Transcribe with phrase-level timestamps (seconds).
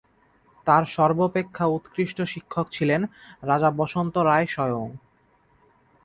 [0.67, 3.01] তার সর্বাপেক্ষা উৎকৃষ্ট শিক্ষক ছিলেন
[3.43, 4.87] রাজা বসন্ত রায় স্বয়ং।